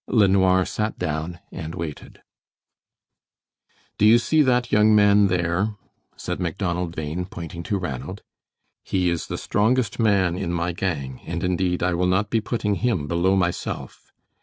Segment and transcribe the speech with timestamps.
[0.07, 2.23] LeNoir sat down and waited.
[3.99, 5.75] "Do you see that young man there?"
[6.17, 8.23] said Macdonald Bhain, pointing to Ranald.
[8.83, 12.73] "He is the strongest man in my gang, and indeed, I will not be putting
[12.81, 14.11] him below myself."